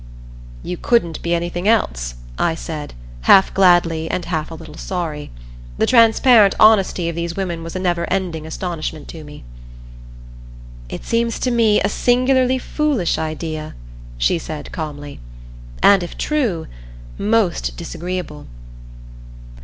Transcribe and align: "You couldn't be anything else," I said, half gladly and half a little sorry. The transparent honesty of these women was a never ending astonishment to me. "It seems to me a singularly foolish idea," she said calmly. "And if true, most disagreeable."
"You 0.63 0.77
couldn't 0.77 1.21
be 1.21 1.35
anything 1.35 1.67
else," 1.67 2.15
I 2.39 2.55
said, 2.55 2.95
half 3.29 3.53
gladly 3.53 4.09
and 4.09 4.25
half 4.25 4.49
a 4.49 4.55
little 4.55 4.73
sorry. 4.75 5.29
The 5.77 5.85
transparent 5.85 6.55
honesty 6.59 7.07
of 7.07 7.15
these 7.15 7.35
women 7.35 7.61
was 7.61 7.75
a 7.75 7.79
never 7.79 8.11
ending 8.11 8.47
astonishment 8.47 9.07
to 9.09 9.23
me. 9.23 9.43
"It 10.89 11.03
seems 11.05 11.37
to 11.41 11.51
me 11.51 11.79
a 11.81 11.87
singularly 11.87 12.57
foolish 12.57 13.19
idea," 13.19 13.75
she 14.17 14.39
said 14.39 14.71
calmly. 14.71 15.19
"And 15.83 16.01
if 16.01 16.17
true, 16.17 16.65
most 17.19 17.77
disagreeable." 17.77 18.47